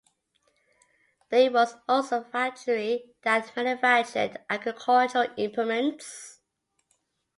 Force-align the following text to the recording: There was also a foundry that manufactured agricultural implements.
There 1.29 1.51
was 1.51 1.75
also 1.87 2.21
a 2.21 2.23
foundry 2.23 3.13
that 3.21 3.55
manufactured 3.55 4.39
agricultural 4.49 5.27
implements. 5.37 6.39